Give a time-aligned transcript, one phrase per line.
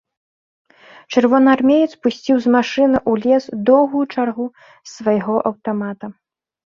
[1.11, 6.05] Чырвонаармеец пусціў з машыны ў лес доўгую чаргу з свайго аўтамата.